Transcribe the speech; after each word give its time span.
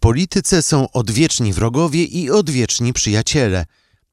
polityce 0.00 0.62
są 0.62 0.90
odwieczni 0.90 1.52
wrogowie 1.52 2.04
i 2.04 2.30
odwieczni 2.30 2.92
przyjaciele. 2.92 3.66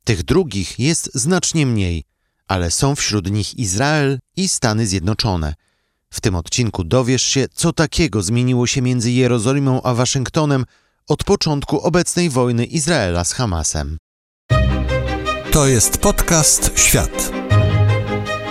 Tych 0.03 0.23
drugich 0.23 0.79
jest 0.79 1.09
znacznie 1.13 1.65
mniej, 1.65 2.03
ale 2.47 2.71
są 2.71 2.95
wśród 2.95 3.31
nich 3.31 3.59
Izrael 3.59 4.19
i 4.35 4.47
Stany 4.47 4.87
Zjednoczone. 4.87 5.53
W 6.09 6.21
tym 6.21 6.35
odcinku 6.35 6.83
dowiesz 6.83 7.23
się, 7.23 7.47
co 7.53 7.73
takiego 7.73 8.21
zmieniło 8.21 8.67
się 8.67 8.81
między 8.81 9.11
Jerozolimą 9.11 9.81
a 9.81 9.93
Waszyngtonem 9.93 10.65
od 11.07 11.23
początku 11.23 11.79
obecnej 11.79 12.29
wojny 12.29 12.65
Izraela 12.65 13.23
z 13.23 13.33
Hamasem. 13.33 13.97
To 15.51 15.67
jest 15.67 15.97
podcast 15.97 16.71
Świat. 16.75 17.31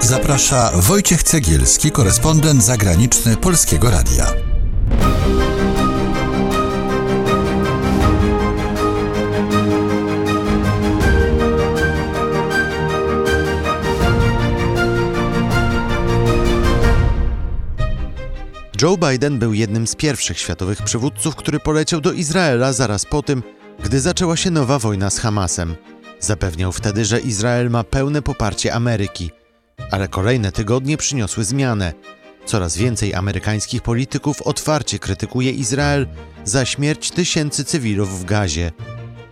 Zaprasza 0.00 0.73
Wojciech 0.75 1.23
Cegielski, 1.23 1.91
korespondent 1.91 2.64
zagraniczny 2.64 3.37
Polskiego 3.37 3.91
Radia. 3.91 4.32
Joe 18.82 18.96
Biden 18.96 19.39
był 19.39 19.54
jednym 19.54 19.86
z 19.86 19.94
pierwszych 19.94 20.39
światowych 20.39 20.82
przywódców, 20.82 21.36
który 21.36 21.61
poleciał 21.61 22.00
do 22.00 22.12
Izraela 22.12 22.72
zaraz 22.72 23.04
po 23.04 23.22
tym, 23.22 23.43
gdy 23.85 24.00
zaczęła 24.00 24.36
się 24.36 24.50
nowa 24.50 24.79
wojna 24.79 25.11
z 25.11 25.18
Hamasem. 25.18 25.76
Zapewniał 26.21 26.72
wtedy, 26.72 27.04
że 27.04 27.21
Izrael 27.21 27.71
ma 27.71 27.85
pełne 27.85 28.22
poparcie 28.22 28.75
Ameryki. 28.75 29.30
Ale 29.90 30.08
kolejne 30.08 30.52
tygodnie 30.52 30.96
przyniosły 30.96 31.44
zmianę. 31.44 31.93
Coraz 32.47 32.77
więcej 32.77 33.14
amerykańskich 33.14 33.83
polityków 33.83 34.42
otwarcie 34.42 34.98
krytykuje 34.98 35.50
Izrael 35.50 36.06
za 36.44 36.64
śmierć 36.64 37.11
tysięcy 37.11 37.64
cywilów 37.64 38.20
w 38.20 38.24
Gazie. 38.24 38.72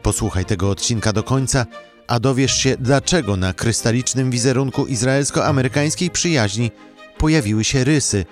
Posłuchaj 0.02 0.44
tego 0.44 0.70
odcinka 0.70 1.12
do 1.12 1.22
końca, 1.22 1.66
a 2.06 2.20
dowiesz 2.20 2.56
się, 2.56 2.76
dlaczego 2.80 3.36
na 3.36 3.52
krystalicznym 3.52 4.30
wizerunku 4.30 4.86
izraelsko-amerykańskiej 4.86 6.10
przyjaźni 6.10 6.70
pojawiły 7.18 7.64
się 7.64 7.84
rysy 7.84 8.24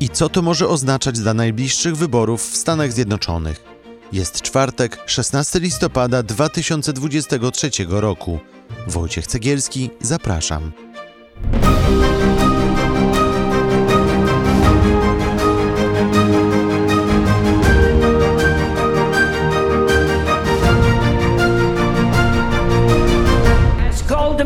i 0.00 0.08
co 0.08 0.28
to 0.28 0.42
może 0.42 0.68
oznaczać 0.68 1.18
dla 1.18 1.34
najbliższych 1.34 1.96
wyborów 1.96 2.50
w 2.50 2.56
Stanach 2.56 2.92
Zjednoczonych. 2.92 3.64
Jest 4.12 4.42
czwartek, 4.42 4.98
16 5.06 5.60
listopada 5.60 6.22
2023 6.22 7.70
roku. 7.88 8.38
Wojciech 8.86 9.26
Cegielski, 9.26 9.90
zapraszam. 10.00 10.72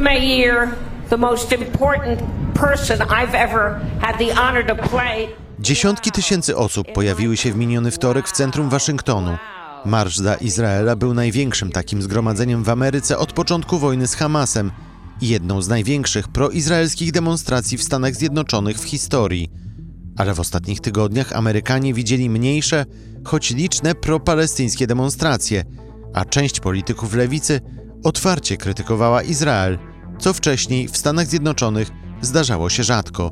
Meir, 0.02 0.76
the 1.08 1.16
most 1.16 1.52
important 1.52 2.20
person 2.54 3.00
I've 3.02 3.34
ever 3.34 3.80
had 4.00 4.18
the 4.18 4.30
honor 4.30 4.62
to 4.62 4.74
play. 4.74 5.34
Dziesiątki 5.60 6.10
tysięcy 6.10 6.56
osób 6.56 6.92
pojawiły 6.92 7.36
się 7.36 7.52
w 7.52 7.56
miniony 7.56 7.90
wtorek 7.90 8.28
w 8.28 8.32
centrum 8.32 8.68
Waszyngtonu. 8.68 9.36
Marsz 9.84 10.18
dla 10.18 10.34
Izraela 10.34 10.96
był 10.96 11.14
największym 11.14 11.72
takim 11.72 12.02
zgromadzeniem 12.02 12.64
w 12.64 12.68
Ameryce 12.68 13.18
od 13.18 13.32
początku 13.32 13.78
wojny 13.78 14.06
z 14.06 14.14
Hamasem 14.14 14.70
i 15.20 15.28
jedną 15.28 15.62
z 15.62 15.68
największych 15.68 16.28
proizraelskich 16.28 17.12
demonstracji 17.12 17.78
w 17.78 17.82
Stanach 17.82 18.14
Zjednoczonych 18.14 18.78
w 18.78 18.84
historii. 18.84 19.50
Ale 20.16 20.34
w 20.34 20.40
ostatnich 20.40 20.80
tygodniach 20.80 21.32
Amerykanie 21.32 21.94
widzieli 21.94 22.30
mniejsze, 22.30 22.86
choć 23.24 23.50
liczne 23.50 23.94
propalestyńskie 23.94 24.86
demonstracje, 24.86 25.64
a 26.14 26.24
część 26.24 26.60
polityków 26.60 27.14
lewicy 27.14 27.60
otwarcie 28.04 28.56
krytykowała 28.56 29.22
Izrael, 29.22 29.78
co 30.18 30.32
wcześniej 30.32 30.88
w 30.88 30.96
Stanach 30.96 31.26
Zjednoczonych 31.26 31.90
zdarzało 32.20 32.70
się 32.70 32.82
rzadko, 32.82 33.30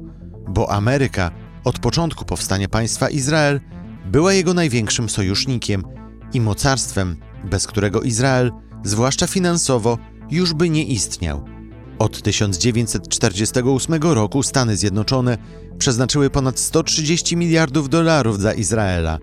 bo 0.49 0.73
Ameryka 0.73 1.31
od 1.65 1.79
początku 1.79 2.25
powstania 2.25 2.69
państwa 2.69 3.11
Izrael 3.11 3.61
była 4.07 4.33
jego 4.33 4.55
największym 4.55 5.09
sojusznikiem 5.09 5.85
i 6.33 6.41
mocarstwem, 6.41 7.17
bez 7.45 7.67
którego 7.67 8.03
Izrael, 8.03 8.53
zwłaszcza 8.85 9.27
finansowo, 9.27 9.99
już 10.31 10.55
by 10.55 10.71
nie 10.71 10.85
istniał. 10.85 11.45
Od 11.99 12.23
1948 12.23 14.03
roku 14.03 14.43
Stany 14.43 14.77
Zjednoczone 14.77 15.39
przeznaczyły 15.79 16.31
ponad 16.31 16.59
130 16.59 17.37
miliardów 17.37 17.89
dolarów 17.89 18.39
dla 18.39 18.53
Izraela. 18.53 19.19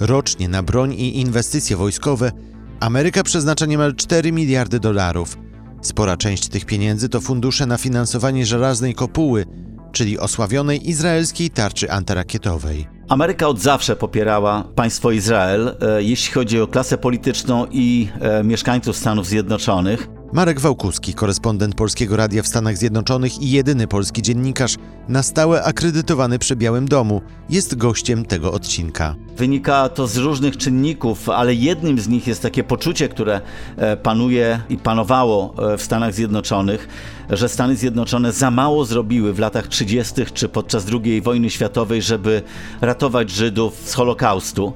Rocznie 0.00 0.48
na 0.48 0.62
broń 0.62 0.92
i 0.92 1.20
inwestycje 1.20 1.76
wojskowe 1.76 2.32
Ameryka 2.80 3.22
przeznacza 3.22 3.66
niemal 3.66 3.94
4 3.94 4.32
miliardy 4.32 4.80
dolarów. 4.80 5.38
Spora 5.82 6.16
część 6.16 6.48
tych 6.48 6.64
pieniędzy 6.64 7.08
to 7.08 7.20
fundusze 7.20 7.66
na 7.66 7.78
finansowanie 7.78 8.46
żelaznej 8.46 8.94
kopuły, 8.94 9.46
czyli 9.92 10.18
osławionej 10.18 10.90
izraelskiej 10.90 11.50
tarczy 11.50 11.90
antyrakietowej. 11.90 12.86
Ameryka 13.08 13.48
od 13.48 13.60
zawsze 13.60 13.96
popierała 13.96 14.64
państwo 14.74 15.10
Izrael, 15.10 15.68
e, 15.68 16.02
jeśli 16.02 16.32
chodzi 16.32 16.60
o 16.60 16.66
klasę 16.66 16.98
polityczną 16.98 17.66
i 17.70 18.08
e, 18.20 18.44
mieszkańców 18.44 18.96
Stanów 18.96 19.26
Zjednoczonych. 19.26 20.21
Marek 20.32 20.60
Wałkuski, 20.60 21.14
korespondent 21.14 21.74
Polskiego 21.74 22.16
Radia 22.16 22.42
w 22.42 22.46
Stanach 22.46 22.76
Zjednoczonych 22.76 23.42
i 23.42 23.50
jedyny 23.50 23.86
polski 23.86 24.22
dziennikarz 24.22 24.76
na 25.08 25.22
stałe 25.22 25.62
akredytowany 25.64 26.38
przy 26.38 26.56
Białym 26.56 26.88
Domu, 26.88 27.22
jest 27.50 27.74
gościem 27.76 28.24
tego 28.24 28.52
odcinka. 28.52 29.14
Wynika 29.36 29.88
to 29.88 30.06
z 30.06 30.16
różnych 30.16 30.56
czynników, 30.56 31.28
ale 31.28 31.54
jednym 31.54 32.00
z 32.00 32.08
nich 32.08 32.26
jest 32.26 32.42
takie 32.42 32.64
poczucie, 32.64 33.08
które 33.08 33.40
e, 33.76 33.96
panuje 33.96 34.60
i 34.68 34.76
panowało 34.76 35.54
e, 35.72 35.78
w 35.78 35.82
Stanach 35.82 36.14
Zjednoczonych, 36.14 36.88
że 37.30 37.48
Stany 37.48 37.76
Zjednoczone 37.76 38.32
za 38.32 38.50
mało 38.50 38.84
zrobiły 38.84 39.32
w 39.32 39.38
latach 39.38 39.66
30. 39.66 40.14
czy 40.34 40.48
podczas 40.48 40.86
II 41.04 41.22
wojny 41.22 41.50
światowej, 41.50 42.02
żeby 42.02 42.42
ratować 42.80 43.30
Żydów 43.30 43.74
z 43.84 43.94
Holokaustu 43.94 44.72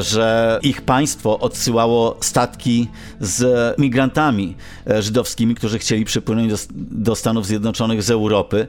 że 0.00 0.58
ich 0.62 0.82
państwo 0.82 1.38
odsyłało 1.38 2.16
statki 2.20 2.88
z 3.20 3.74
migrantami 3.78 4.56
żydowskimi, 5.00 5.54
którzy 5.54 5.78
chcieli 5.78 6.04
przypłynąć 6.04 6.52
do, 6.52 6.56
do, 6.90 7.14
Stanów 7.14 7.46
Zjednoczonych 7.46 8.02
z 8.02 8.10
Europy, 8.10 8.66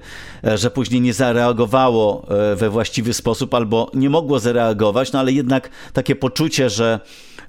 że 0.55 0.71
później 0.71 1.01
nie 1.01 1.13
zareagowało 1.13 2.27
we 2.55 2.69
właściwy 2.69 3.13
sposób 3.13 3.53
albo 3.53 3.91
nie 3.93 4.09
mogło 4.09 4.39
zareagować, 4.39 5.11
no 5.11 5.19
ale 5.19 5.31
jednak 5.31 5.69
takie 5.93 6.15
poczucie, 6.15 6.69
że 6.69 6.99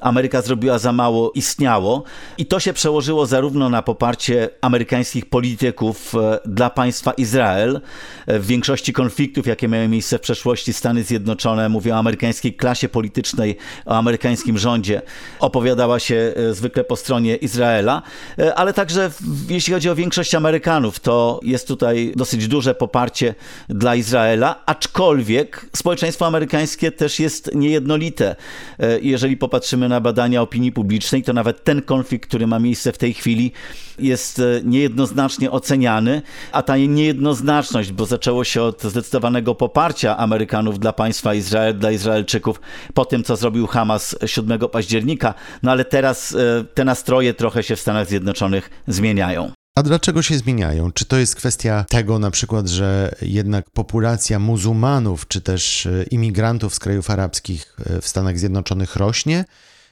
Ameryka 0.05 0.43
zrobiła 0.43 0.79
za 0.79 0.93
mało, 0.93 1.33
istniało. 1.35 2.03
I 2.39 2.47
to 2.47 2.61
się 2.61 2.73
przełożyło 2.73 3.27
zarówno 3.27 3.69
na 3.69 3.83
poparcie 3.83 4.49
amerykańskich 4.61 5.27
polityków 5.27 6.15
e, 6.15 6.39
dla 6.45 6.71
państwa 6.71 7.13
Izrael. 7.13 7.81
E, 8.27 8.39
w 8.39 8.47
większości 8.47 8.93
konfliktów, 8.93 9.47
jakie 9.47 9.69
miały 9.69 9.89
miejsce 9.89 10.19
w 10.19 10.21
przeszłości, 10.21 10.73
Stany 10.73 11.03
Zjednoczone, 11.03 11.69
mówię 11.69 11.95
o 11.95 11.99
amerykańskiej 11.99 12.55
klasie 12.55 12.89
politycznej, 12.89 13.57
o 13.87 13.97
amerykańskim 13.97 14.59
rządzie, 14.59 15.03
opowiadała 15.41 15.99
się 15.99 16.33
e, 16.37 16.55
zwykle 16.55 16.85
po 16.85 16.97
stronie 16.97 17.37
Izraela, 17.37 18.03
ale 18.57 18.73
także 18.73 19.11
jeśli 19.49 19.75
chodzi 19.75 19.91
o 19.91 19.95
większość 19.95 20.35
Amerykanów, 20.35 21.01
to 21.01 21.41
jest 21.43 21.69
tutaj 21.69 22.13
dosyć 22.17 22.49
duże 22.49 22.75
poparcie 22.75 23.35
dla 23.69 23.95
Izraela, 23.95 24.63
aczkolwiek 24.67 25.67
społeczeństwo 25.77 26.27
amerykańskie 26.27 26.93
też 26.93 27.21
jest 27.21 27.55
niejednolite. 27.55 28.37
Jeżeli 29.03 29.37
popatrzymy 29.37 29.89
na 29.89 29.94
na 29.95 30.01
badania 30.01 30.43
opinii 30.43 30.73
publicznej, 30.73 31.23
to 31.23 31.33
nawet 31.33 31.65
ten 31.65 31.83
konflikt, 31.83 32.29
który 32.29 32.47
ma 32.47 32.59
miejsce 32.59 32.93
w 32.93 32.99
tej 32.99 33.15
chwili, 33.15 33.53
jest 33.99 34.39
e, 34.39 34.43
niejednoznacznie 34.65 35.51
oceniany, 35.51 36.23
a 36.53 36.63
ta 36.63 36.77
niejednoznaczność, 36.77 37.93
bo 37.93 38.07
zaczęło 38.07 38.45
się 38.45 38.63
od 38.63 38.83
zdecydowanego 38.83 39.55
poparcia 39.55 40.17
Amerykanów 40.17 40.79
dla 40.79 40.93
państwa 40.93 41.35
Izrael, 41.35 41.79
dla 41.79 41.91
Izraelczyków 41.91 42.61
po 42.95 43.05
tym, 43.05 43.25
co 43.25 43.37
zrobił 43.37 43.67
Hamas 43.67 44.17
7 44.27 44.59
października, 44.73 45.35
no 45.63 45.71
ale 45.71 45.85
teraz 45.85 46.35
e, 46.35 46.65
te 46.75 46.85
nastroje 46.85 47.35
trochę 47.35 47.63
się 47.63 47.77
w 47.77 47.81
Stanach 47.81 48.09
Zjednoczonych 48.09 48.71
zmieniają. 48.89 49.53
A 49.79 49.83
dlaczego 49.83 50.23
się 50.23 50.39
zmieniają? 50.39 50.93
Czy 50.93 51.05
to 51.05 51.17
jest 51.17 51.35
kwestia 51.35 51.85
tego 51.89 52.19
na 52.19 52.31
przykład, 52.31 52.69
że 52.69 53.15
jednak 53.23 53.71
populacja 53.71 54.39
muzułmanów 54.39 55.29
czy 55.29 55.41
też 55.41 55.87
e, 55.87 56.05
imigrantów 56.11 56.75
z 56.75 56.79
krajów 56.79 57.11
arabskich 57.11 57.77
w 58.03 58.09
Stanach 58.09 58.39
Zjednoczonych 58.39 58.97
rośnie? 58.97 59.45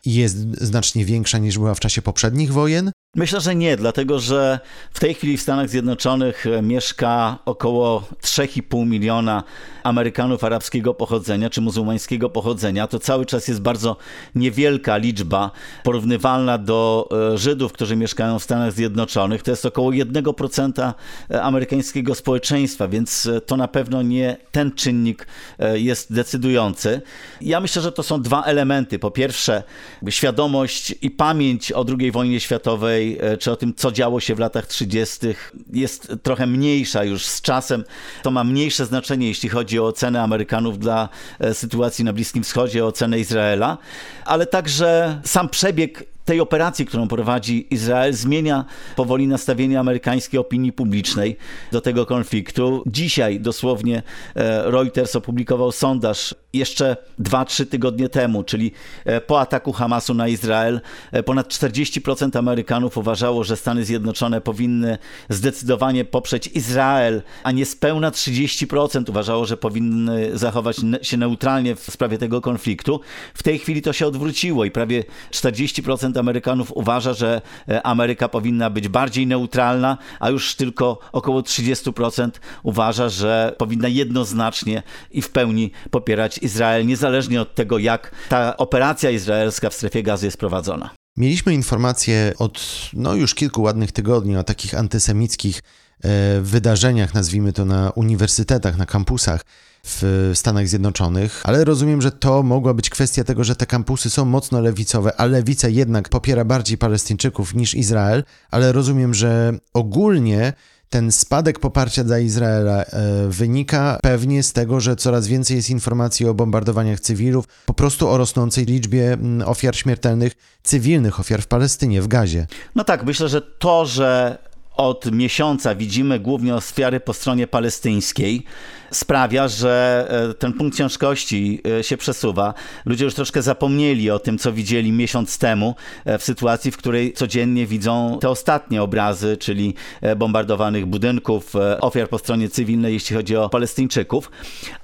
Jest 0.06 0.36
znacznie 0.60 1.04
większa 1.04 1.38
niż 1.38 1.58
była 1.58 1.74
w 1.74 1.80
czasie 1.80 2.02
poprzednich 2.02 2.52
wojen? 2.52 2.92
Myślę, 3.16 3.40
że 3.40 3.54
nie, 3.54 3.76
dlatego 3.76 4.18
że 4.18 4.60
w 4.92 5.00
tej 5.00 5.14
chwili 5.14 5.36
w 5.36 5.42
Stanach 5.42 5.68
Zjednoczonych 5.68 6.46
e, 6.46 6.62
mieszka 6.62 7.38
około 7.44 8.04
3,5 8.22 8.86
miliona 8.86 9.42
Amerykanów 9.82 10.44
arabskiego 10.44 10.94
pochodzenia 10.94 11.50
czy 11.50 11.60
muzułmańskiego 11.60 12.30
pochodzenia. 12.30 12.86
To 12.86 12.98
cały 12.98 13.26
czas 13.26 13.48
jest 13.48 13.60
bardzo 13.60 13.96
niewielka 14.34 14.96
liczba, 14.96 15.50
porównywalna 15.84 16.58
do 16.58 17.08
e, 17.32 17.38
Żydów, 17.38 17.72
którzy 17.72 17.96
mieszkają 17.96 18.38
w 18.38 18.42
Stanach 18.42 18.72
Zjednoczonych. 18.72 19.42
To 19.42 19.50
jest 19.50 19.66
około 19.66 19.90
1% 19.90 20.92
e, 21.30 21.42
amerykańskiego 21.42 22.14
społeczeństwa, 22.14 22.88
więc 22.88 23.28
to 23.46 23.56
na 23.56 23.68
pewno 23.68 24.02
nie 24.02 24.36
ten 24.52 24.72
czynnik 24.72 25.26
jest 25.74 26.12
decydujący. 26.12 27.02
Ja 27.40 27.60
myślę, 27.60 27.82
że 27.82 27.92
to 27.92 28.02
są 28.02 28.22
dwa 28.22 28.42
elementy. 28.42 28.98
Po 28.98 29.10
pierwsze, 29.10 29.62
świadomość 30.08 30.94
i 31.02 31.10
pamięć 31.10 31.72
o 31.72 31.84
II 31.98 32.12
wojnie 32.12 32.40
światowej 32.40 33.01
E, 33.20 33.36
czy 33.36 33.50
o 33.50 33.56
tym, 33.56 33.74
co 33.74 33.92
działo 33.92 34.20
się 34.20 34.34
w 34.34 34.38
latach 34.38 34.66
30., 34.66 35.26
jest 35.72 36.12
trochę 36.22 36.46
mniejsza 36.46 37.04
już 37.04 37.24
z 37.26 37.40
czasem. 37.40 37.84
To 38.22 38.30
ma 38.30 38.44
mniejsze 38.44 38.86
znaczenie, 38.86 39.28
jeśli 39.28 39.48
chodzi 39.48 39.78
o 39.78 39.86
ocenę 39.86 40.22
Amerykanów 40.22 40.78
dla 40.78 41.08
e, 41.40 41.54
sytuacji 41.54 42.04
na 42.04 42.12
Bliskim 42.12 42.42
Wschodzie, 42.42 42.84
o 42.84 42.86
ocenę 42.86 43.18
Izraela, 43.18 43.78
ale 44.24 44.46
także 44.46 45.20
sam 45.24 45.48
przebieg 45.48 46.11
tej 46.24 46.40
operacji, 46.40 46.86
którą 46.86 47.08
prowadzi 47.08 47.74
Izrael, 47.74 48.12
zmienia 48.12 48.64
powoli 48.96 49.26
nastawienie 49.26 49.80
amerykańskiej 49.80 50.40
opinii 50.40 50.72
publicznej 50.72 51.36
do 51.72 51.80
tego 51.80 52.06
konfliktu. 52.06 52.82
Dzisiaj 52.86 53.40
dosłownie 53.40 54.02
e, 54.34 54.70
Reuters 54.70 55.16
opublikował 55.16 55.72
sondaż 55.72 56.34
jeszcze 56.52 56.96
2-3 57.20 57.66
tygodnie 57.66 58.08
temu, 58.08 58.44
czyli 58.44 58.72
e, 59.04 59.20
po 59.20 59.40
ataku 59.40 59.72
Hamasu 59.72 60.14
na 60.14 60.28
Izrael, 60.28 60.80
e, 61.12 61.22
ponad 61.22 61.48
40% 61.48 62.38
Amerykanów 62.38 62.98
uważało, 62.98 63.44
że 63.44 63.56
Stany 63.56 63.84
Zjednoczone 63.84 64.40
powinny 64.40 64.98
zdecydowanie 65.28 66.04
poprzeć 66.04 66.46
Izrael, 66.46 67.22
a 67.42 67.52
niespełna 67.52 68.10
30% 68.10 69.10
uważało, 69.10 69.46
że 69.46 69.56
powinny 69.56 70.38
zachować 70.38 70.76
się 71.02 71.16
neutralnie 71.16 71.76
w 71.76 71.80
sprawie 71.80 72.18
tego 72.18 72.40
konfliktu. 72.40 73.00
W 73.34 73.42
tej 73.42 73.58
chwili 73.58 73.82
to 73.82 73.92
się 73.92 74.06
odwróciło 74.06 74.64
i 74.64 74.70
prawie 74.70 75.04
40% 75.30 76.11
Amerykanów 76.16 76.72
uważa, 76.74 77.14
że 77.14 77.40
e, 77.68 77.86
Ameryka 77.86 78.28
powinna 78.28 78.70
być 78.70 78.88
bardziej 78.88 79.26
neutralna, 79.26 79.98
a 80.20 80.30
już 80.30 80.56
tylko 80.56 80.98
około 81.12 81.40
30% 81.40 82.30
uważa, 82.62 83.08
że 83.08 83.54
powinna 83.58 83.88
jednoznacznie 83.88 84.82
i 85.10 85.22
w 85.22 85.30
pełni 85.30 85.70
popierać 85.90 86.38
Izrael, 86.38 86.86
niezależnie 86.86 87.40
od 87.40 87.54
tego, 87.54 87.78
jak 87.78 88.12
ta 88.28 88.56
operacja 88.56 89.10
izraelska 89.10 89.70
w 89.70 89.74
strefie 89.74 90.02
gazy 90.02 90.26
jest 90.26 90.36
prowadzona. 90.36 90.90
Mieliśmy 91.16 91.54
informacje 91.54 92.32
od 92.38 92.90
no, 92.92 93.14
już 93.14 93.34
kilku 93.34 93.62
ładnych 93.62 93.92
tygodni 93.92 94.36
o 94.36 94.44
takich 94.44 94.74
antysemickich 94.74 95.62
e, 96.04 96.40
wydarzeniach, 96.40 97.14
nazwijmy 97.14 97.52
to 97.52 97.64
na 97.64 97.90
uniwersytetach, 97.90 98.78
na 98.78 98.86
kampusach 98.86 99.44
w 99.86 100.30
Stanach 100.34 100.68
Zjednoczonych, 100.68 101.40
ale 101.44 101.64
rozumiem, 101.64 102.02
że 102.02 102.12
to 102.12 102.42
mogła 102.42 102.74
być 102.74 102.90
kwestia 102.90 103.24
tego, 103.24 103.44
że 103.44 103.56
te 103.56 103.66
kampusy 103.66 104.10
są 104.10 104.24
mocno 104.24 104.60
lewicowe, 104.60 105.20
a 105.20 105.26
lewica 105.26 105.68
jednak 105.68 106.08
popiera 106.08 106.44
bardziej 106.44 106.78
Palestyńczyków 106.78 107.54
niż 107.54 107.74
Izrael, 107.74 108.24
ale 108.50 108.72
rozumiem, 108.72 109.14
że 109.14 109.52
ogólnie 109.74 110.52
ten 110.92 111.12
spadek 111.12 111.58
poparcia 111.58 112.04
dla 112.04 112.18
Izraela 112.18 112.82
e, 112.82 113.28
wynika 113.28 113.98
pewnie 114.02 114.42
z 114.42 114.52
tego, 114.52 114.80
że 114.80 114.96
coraz 114.96 115.26
więcej 115.26 115.56
jest 115.56 115.70
informacji 115.70 116.28
o 116.28 116.34
bombardowaniach 116.34 117.00
cywilów, 117.00 117.44
po 117.66 117.74
prostu 117.74 118.08
o 118.08 118.18
rosnącej 118.18 118.64
liczbie 118.64 119.16
ofiar 119.44 119.76
śmiertelnych, 119.76 120.32
cywilnych 120.62 121.20
ofiar 121.20 121.42
w 121.42 121.46
Palestynie, 121.46 122.02
w 122.02 122.08
Gazie. 122.08 122.46
No 122.74 122.84
tak, 122.84 123.04
myślę, 123.04 123.28
że 123.28 123.42
to, 123.42 123.86
że 123.86 124.38
od 124.76 125.12
miesiąca 125.12 125.74
widzimy 125.74 126.20
głównie 126.20 126.54
ofiary 126.54 127.00
po 127.00 127.12
stronie 127.12 127.46
palestyńskiej, 127.46 128.44
sprawia, 128.90 129.48
że 129.48 130.06
e, 130.30 130.34
ten 130.34 130.52
punkt 130.52 130.76
ciężkości 130.76 131.60
e, 131.78 131.84
się 131.84 131.96
przesuwa. 131.96 132.54
Ludzie 132.84 133.04
już 133.04 133.14
troszkę 133.14 133.42
zapomnieli 133.42 134.10
o 134.10 134.18
tym, 134.18 134.38
co 134.38 134.52
widzieli 134.52 134.92
miesiąc 134.92 135.38
temu, 135.38 135.74
e, 136.04 136.18
w 136.18 136.22
sytuacji, 136.24 136.70
w 136.70 136.76
której 136.76 137.12
codziennie 137.12 137.66
widzą 137.66 138.18
te 138.20 138.28
ostatnie 138.28 138.82
obrazy, 138.82 139.36
czyli 139.36 139.74
bombardowanych 140.16 140.86
budynków, 140.86 141.52
ofiar 141.80 142.08
po 142.08 142.18
stronie 142.18 142.48
cywilnej, 142.48 142.94
jeśli 142.94 143.16
chodzi 143.16 143.36
o 143.36 143.48
Palestyńczyków. 143.48 144.30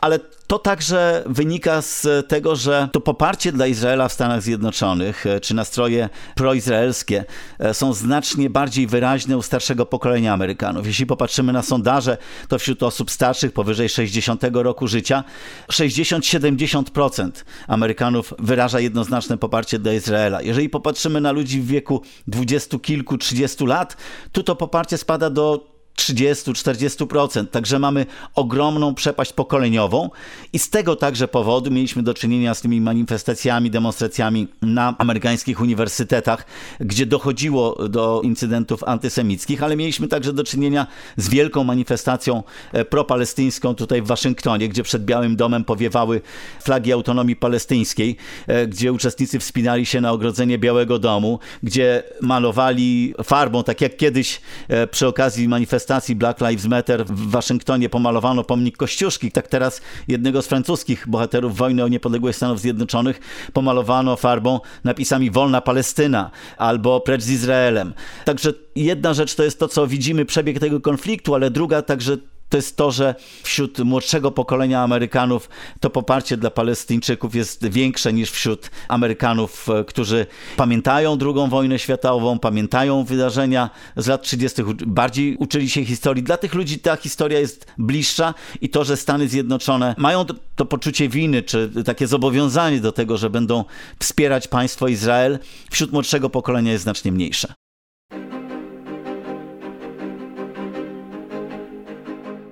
Ale 0.01 0.19
to 0.49 0.59
także 0.59 1.23
wynika 1.27 1.83
z 1.83 2.07
tego, 2.29 2.57
że 2.57 2.89
to 2.93 3.01
poparcie 3.01 3.53
dla 3.53 3.67
Izraela 3.67 4.09
w 4.09 4.13
Stanach 4.13 4.43
Zjednoczonych, 4.43 5.25
czy 5.43 5.55
nastroje 5.55 6.09
proizraelskie 6.35 7.25
są 7.73 7.93
znacznie 7.93 8.51
bardziej 8.51 8.87
wyraźne 8.87 9.37
u 9.37 9.43
starszego 9.43 9.87
pokolenia 9.87 10.33
Amerykanów. 10.33 10.87
Jeśli 10.87 11.07
popatrzymy 11.07 11.53
na 11.53 11.63
sondaże, 11.63 12.17
to 12.49 12.59
wśród 12.59 12.83
osób 12.83 13.11
starszych 13.11 13.53
powyżej 13.53 13.89
60 13.89 14.43
roku 14.53 14.89
życia 14.89 15.25
60-70% 15.73 17.31
Amerykanów 17.67 18.35
wyraża 18.39 18.81
jednoznaczne 18.81 19.39
poparcie 19.39 19.79
dla 19.79 19.93
Izraela. 19.93 20.43
Jeżeli 20.43 20.69
popatrzymy 20.69 21.21
na 21.21 21.33
ludzi 21.33 21.61
w 21.61 21.67
wieku 21.67 22.03
dwudziestu 22.27 22.79
kilku, 22.79 23.19
trzydziestu 23.19 23.67
lat, 23.67 23.97
tu 24.33 24.43
to 24.43 24.57
poparcie 24.57 24.99
spada 24.99 25.31
do 25.31 25.78
30-40%. 25.99 27.47
Także 27.47 27.79
mamy 27.79 28.07
ogromną 28.35 28.95
przepaść 28.95 29.33
pokoleniową 29.33 30.11
i 30.53 30.59
z 30.59 30.71
tego 30.71 30.97
także 30.97 31.29
powodu 31.29 31.71
mieliśmy 31.71 32.03
do 32.03 32.15
czynienia 32.15 32.55
z 32.55 32.61
tymi 32.61 32.81
manifestacjami, 32.81 33.71
demonstracjami 33.71 34.49
na 34.63 34.95
amerykańskich 34.99 35.61
uniwersytetach, 35.61 36.47
gdzie 36.81 37.07
dochodziło 37.07 37.89
do 37.89 38.21
incydentów 38.25 38.85
antysemickich, 38.85 39.63
ale 39.63 39.77
mieliśmy 39.77 40.09
także 40.09 40.33
do 40.33 40.45
czynienia 40.45 40.87
z 41.17 41.29
wielką 41.29 41.65
manifestacją 41.65 42.43
e, 42.73 42.85
propalestyńską 42.85 43.75
tutaj 43.75 44.03
w 44.03 44.07
Waszyngtonie, 44.07 44.69
gdzie 44.69 44.83
przed 44.83 45.05
Białym 45.05 45.37
Domem 45.37 45.65
powiewały 45.65 46.21
flagi 46.63 46.93
autonomii 46.93 47.37
palestyńskiej, 47.37 48.17
e, 48.47 48.67
gdzie 48.67 48.93
uczestnicy 48.93 49.39
wspinali 49.39 49.87
się 49.87 50.01
na 50.01 50.13
ogrodzenie 50.13 50.59
Białego 50.59 50.99
Domu, 50.99 51.39
gdzie 51.63 52.03
malowali 52.21 53.15
farbą, 53.25 53.65
tak 53.65 53.81
jak 53.81 53.97
kiedyś 53.97 54.41
e, 54.69 54.87
przy 54.87 55.07
okazji 55.07 55.49
manifestacji 55.49 55.88
manifestacji 55.89 56.15
Black 56.15 56.41
Lives 56.41 56.67
Matter 56.67 57.05
w 57.05 57.31
Waszyngtonie 57.31 57.89
pomalowano 57.89 58.45
pomnik 58.45 58.77
Kościuszki. 58.77 59.33
Tak 59.33 59.49
teraz 59.49 59.81
jednego 60.09 60.43
z 60.43 60.47
francuskich 60.47 61.09
bohaterów 61.09 61.57
wojny 61.57 61.85
o 61.85 61.89
niepodległość 61.89 62.37
Stanów 62.37 62.61
Zjednoczonych 62.61 63.21
pomalowano 63.53 64.17
farbą 64.17 64.61
napisami 64.85 65.31
Wolna 65.31 65.61
Palestyna 65.61 66.31
albo 66.59 67.01
Precz 67.01 67.23
z 67.23 67.31
Izraelem. 67.31 67.95
Także 68.25 68.53
jedna 68.77 69.15
rzecz 69.15 69.35
to 69.35 69.45
jest 69.45 69.59
to, 69.59 69.69
co 69.69 69.87
widzimy, 69.87 70.25
przebieg 70.25 70.59
tego 70.59 70.81
konfliktu, 70.81 71.35
ale 71.35 71.51
druga 71.51 71.83
także 71.83 72.17
to 72.49 72.57
jest 72.57 72.77
to, 72.77 72.91
że 72.91 73.15
wśród 73.43 73.79
młodszego 73.79 74.31
pokolenia 74.31 74.83
Amerykanów 74.83 75.49
to 75.81 75.91
poparcie 75.91 76.37
dla 76.37 76.51
Palestyńczyków 76.51 77.35
jest 77.35 77.69
większe 77.69 78.13
niż 78.13 78.31
wśród 78.31 78.71
Amerykanów, 78.89 79.69
e, 79.69 79.85
którzy 79.85 80.27
pamiętają 80.57 81.19
II 81.21 81.51
wojnę 81.51 81.79
światową, 81.79 82.39
pamiętają 82.39 83.05
wydarzenia 83.05 83.71
z 83.97 84.07
lat 84.07 84.23
30., 84.23 84.63
bardziej 84.87 85.37
uczyli 85.37 85.71
się 85.71 85.85
historii. 85.85 86.23
Dla 86.23 86.37
tych 86.37 86.55
ludzi 86.55 86.79
ta 86.79 86.97
historia 86.97 87.39
jest 87.39 87.67
bliższa 87.79 88.35
i 88.61 88.69
to, 88.69 88.85
że 88.85 88.97
Stany 88.97 89.29
Zjednoczone 89.29 89.95
mają 89.99 90.25
to, 90.25 90.35
to 90.57 90.65
poczucie 90.65 91.09
winy, 91.09 91.43
czy 91.43 91.71
takie 91.85 92.07
zobowiązanie 92.07 92.81
do 92.81 92.93
tego, 92.93 93.17
że 93.17 93.31
będą 93.31 93.65
wspierać 93.99 94.49
państwo 94.49 94.89
Izrael, 94.89 95.39
wśród 95.71 95.93
młodszego 95.93 96.31
pokolenia 96.31 96.73
jest 96.73 96.83
znacznie 96.85 97.13
mniejsze. 97.13 97.55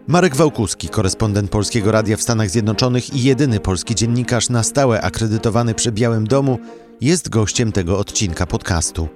Marek 0.08 0.36
Wałkuski, 0.36 0.88
korespondent 0.88 1.50
Polskiego 1.50 1.92
Radia 1.92 2.16
w 2.16 2.22
Stanach 2.22 2.50
Zjednoczonych 2.50 3.14
i 3.14 3.22
jedyny 3.22 3.60
polski 3.60 3.94
dziennikarz 3.94 4.48
na 4.48 4.62
stałe 4.62 5.02
akredytowany 5.02 5.74
przy 5.74 5.92
Białym 5.92 6.26
Domu, 6.26 6.58
jest 7.00 7.28
gościem 7.28 7.72
tego 7.72 7.98
odcinka 7.98 8.46
podcastu. 8.46 9.08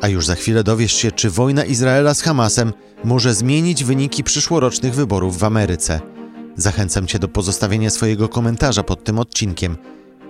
A 0.00 0.08
już 0.08 0.26
za 0.26 0.34
chwilę 0.34 0.64
dowiesz 0.64 0.92
się, 0.92 1.12
czy 1.12 1.30
wojna 1.30 1.64
Izraela 1.64 2.14
z 2.14 2.22
Hamasem 2.22 2.72
może 3.04 3.34
zmienić 3.34 3.84
wyniki 3.84 4.24
przyszłorocznych 4.24 4.94
wyborów 4.94 5.38
w 5.38 5.44
Ameryce. 5.44 6.00
Zachęcam 6.56 7.06
Cię 7.06 7.18
do 7.18 7.28
pozostawienia 7.28 7.90
swojego 7.90 8.28
komentarza 8.28 8.82
pod 8.82 9.04
tym 9.04 9.18
odcinkiem. 9.18 9.76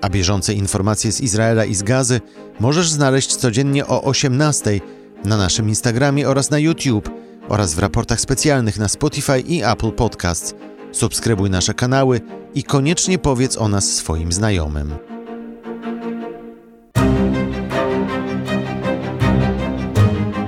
A 0.00 0.08
bieżące 0.08 0.54
informacje 0.54 1.12
z 1.12 1.20
Izraela 1.20 1.64
i 1.64 1.74
z 1.74 1.82
Gazy 1.82 2.20
możesz 2.60 2.90
znaleźć 2.90 3.36
codziennie 3.36 3.86
o 3.86 4.02
18 4.02 4.80
na 5.24 5.36
naszym 5.36 5.68
Instagramie 5.68 6.28
oraz 6.28 6.50
na 6.50 6.58
YouTube– 6.58 7.10
oraz 7.48 7.74
w 7.74 7.78
raportach 7.78 8.20
specjalnych 8.20 8.78
na 8.78 8.88
Spotify 8.88 9.40
i 9.40 9.62
Apple 9.62 9.92
Podcasts. 9.92 10.54
Subskrybuj 10.92 11.50
nasze 11.50 11.74
kanały 11.74 12.20
i 12.54 12.64
koniecznie 12.64 13.18
powiedz 13.18 13.58
o 13.58 13.68
nas 13.68 13.92
swoim 13.92 14.32
znajomym. 14.32 14.94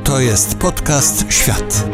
To 0.05 0.21
jest 0.21 0.55
podcast 0.55 1.33
Świat. 1.33 1.87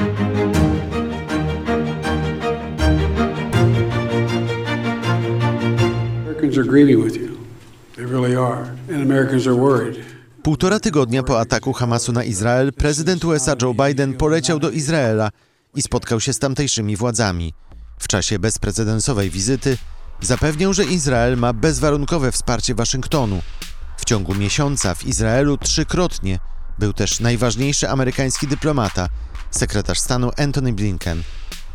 Americans 6.52 6.58
are 6.58 6.64
grieving 6.64 7.04
with 7.04 7.16
you. 7.16 7.38
They 7.96 8.04
really 8.04 8.36
are. 8.36 8.76
And 8.88 9.02
Americans 9.02 9.46
are 9.46 9.54
worried. 9.54 10.11
Półtora 10.42 10.80
tygodnia 10.80 11.22
po 11.22 11.40
ataku 11.40 11.72
Hamasu 11.72 12.12
na 12.12 12.24
Izrael, 12.24 12.72
prezydent 12.72 13.24
USA 13.24 13.54
Joe 13.62 13.74
Biden 13.74 14.14
poleciał 14.14 14.58
do 14.58 14.70
Izraela 14.70 15.30
i 15.74 15.82
spotkał 15.82 16.20
się 16.20 16.32
z 16.32 16.38
tamtejszymi 16.38 16.96
władzami. 16.96 17.54
W 17.98 18.08
czasie 18.08 18.38
bezprecedensowej 18.38 19.30
wizyty 19.30 19.78
zapewniał, 20.20 20.72
że 20.72 20.84
Izrael 20.84 21.36
ma 21.36 21.52
bezwarunkowe 21.52 22.32
wsparcie 22.32 22.74
Waszyngtonu. 22.74 23.42
W 23.96 24.04
ciągu 24.04 24.34
miesiąca 24.34 24.94
w 24.94 25.06
Izraelu 25.06 25.58
trzykrotnie 25.58 26.38
był 26.78 26.92
też 26.92 27.20
najważniejszy 27.20 27.88
amerykański 27.88 28.46
dyplomata, 28.46 29.08
sekretarz 29.50 30.00
stanu 30.00 30.30
Antony 30.38 30.72
Blinken. 30.72 31.22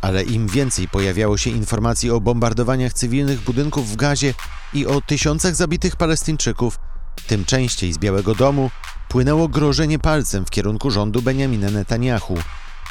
Ale 0.00 0.22
im 0.22 0.46
więcej 0.46 0.88
pojawiało 0.88 1.36
się 1.36 1.50
informacji 1.50 2.10
o 2.10 2.20
bombardowaniach 2.20 2.92
cywilnych 2.92 3.40
budynków 3.40 3.90
w 3.90 3.96
Gazie 3.96 4.34
i 4.74 4.86
o 4.86 5.00
tysiącach 5.00 5.54
zabitych 5.54 5.96
Palestyńczyków, 5.96 6.78
tym 7.26 7.44
częściej 7.44 7.92
z 7.92 7.98
Białego 7.98 8.34
Domu 8.34 8.70
płynęło 9.08 9.48
grożenie 9.48 9.98
palcem 9.98 10.46
w 10.46 10.50
kierunku 10.50 10.90
rządu 10.90 11.22
Benjamina 11.22 11.70
Netanyahu, 11.70 12.38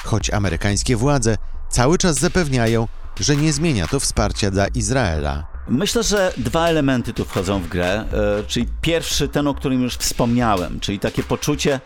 choć 0.03 0.29
amerykańskie 0.29 0.95
władze 0.95 1.37
cały 1.69 1.97
czas 1.97 2.19
zapewniają, 2.19 2.87
że 3.19 3.35
nie 3.35 3.53
zmienia 3.53 3.87
to 3.87 3.99
wsparcia 3.99 4.51
dla 4.51 4.67
Izraela. 4.67 5.56
Myślę, 5.69 6.03
że 6.03 6.33
dwa 6.37 6.67
elementy 6.67 7.13
tu 7.13 7.25
wchodzą 7.25 7.59
w 7.59 7.67
grę, 7.67 8.05
e, 8.13 8.43
czyli 8.47 8.67
pierwszy, 8.81 9.27
ten, 9.27 9.47
o 9.47 9.53
którym 9.53 9.83
już 9.83 9.95
wspomniałem, 9.95 10.79
czyli 10.79 10.99
takie 10.99 11.23
poczucie, 11.23 11.79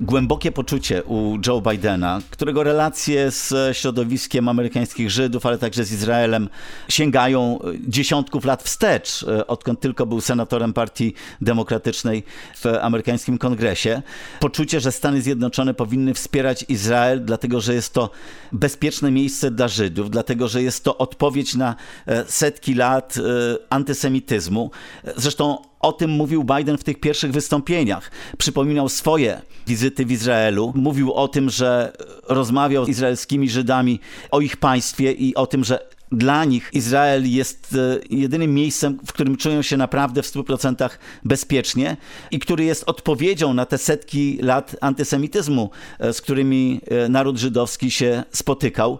głębokie 0.00 0.52
poczucie 0.52 1.04
u 1.04 1.38
Joe 1.46 1.60
Bidena, 1.60 2.20
którego 2.30 2.62
relacje 2.62 3.30
z 3.30 3.76
środowiskiem 3.76 4.48
amerykańskich 4.48 5.10
Żydów, 5.10 5.46
ale 5.46 5.58
także 5.58 5.84
z 5.84 5.92
Izraelem 5.92 6.48
sięgają 6.88 7.58
dziesiątków 7.88 8.44
lat 8.44 8.62
wstecz, 8.62 9.22
e, 9.22 9.46
odkąd 9.46 9.80
tylko 9.80 10.06
był 10.06 10.20
senatorem 10.20 10.72
Partii 10.72 11.14
Demokratycznej 11.40 12.22
w 12.56 12.66
amerykańskim 12.66 13.38
kongresie. 13.38 14.02
Poczucie, 14.40 14.80
że 14.80 14.92
Stany 14.92 15.22
Zjednoczone 15.22 15.74
powinny 15.74 16.14
wspierać 16.14 16.64
Izrael, 16.68 17.24
dlatego 17.24 17.60
że 17.60 17.74
jest 17.74 17.92
to 17.94 18.10
bezpieczne 18.52 19.10
miejsce 19.10 19.50
dla 19.50 19.68
Żydów, 19.68 20.10
dlatego 20.10 20.48
że 20.48 20.62
jest 20.62 20.84
to 20.84 20.98
odpowiedź 20.98 21.54
na 21.54 21.76
e, 22.06 22.24
setki 22.24 22.74
lat 22.74 23.19
antysemityzmu. 23.70 24.70
Zresztą 25.16 25.58
o 25.80 25.92
tym 25.92 26.10
mówił 26.10 26.44
Biden 26.44 26.78
w 26.78 26.84
tych 26.84 27.00
pierwszych 27.00 27.32
wystąpieniach. 27.32 28.10
Przypominał 28.38 28.88
swoje 28.88 29.42
wizyty 29.66 30.06
w 30.06 30.12
Izraelu. 30.12 30.72
Mówił 30.74 31.12
o 31.12 31.28
tym, 31.28 31.50
że 31.50 31.92
rozmawiał 32.28 32.84
z 32.84 32.88
izraelskimi 32.88 33.50
Żydami 33.50 34.00
o 34.30 34.40
ich 34.40 34.56
państwie 34.56 35.12
i 35.12 35.34
o 35.34 35.46
tym, 35.46 35.64
że 35.64 35.90
dla 36.12 36.44
nich 36.44 36.70
Izrael 36.72 37.30
jest 37.30 37.74
e, 37.74 38.00
jedynym 38.10 38.54
miejscem, 38.54 38.98
w 39.06 39.12
którym 39.12 39.36
czują 39.36 39.62
się 39.62 39.76
naprawdę 39.76 40.22
w 40.22 40.26
100% 40.26 40.90
bezpiecznie 41.24 41.96
i 42.30 42.38
który 42.38 42.64
jest 42.64 42.84
odpowiedzią 42.86 43.54
na 43.54 43.66
te 43.66 43.78
setki 43.78 44.38
lat 44.42 44.76
antysemityzmu, 44.80 45.70
e, 45.98 46.12
z 46.12 46.20
którymi 46.20 46.80
e, 46.86 47.08
naród 47.08 47.38
żydowski 47.38 47.90
się 47.90 48.22
spotykał. 48.30 48.98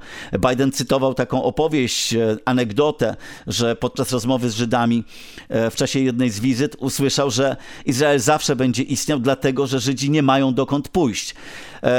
Biden 0.48 0.72
cytował 0.72 1.14
taką 1.14 1.42
opowieść, 1.42 2.14
anegdotę, 2.44 3.16
że 3.46 3.76
podczas 3.76 4.12
rozmowy 4.12 4.50
z 4.50 4.54
Żydami 4.54 5.04
w 5.48 5.74
czasie 5.74 6.00
jednej 6.00 6.30
z 6.30 6.40
wizyt 6.40 6.76
usłyszał, 6.78 7.30
że 7.30 7.56
Izrael 7.86 8.20
zawsze 8.20 8.56
będzie 8.56 8.82
istniał, 8.82 9.18
dlatego 9.18 9.66
że 9.66 9.80
Żydzi 9.80 10.10
nie 10.10 10.22
mają 10.22 10.54
dokąd 10.54 10.88
pójść. 10.88 11.34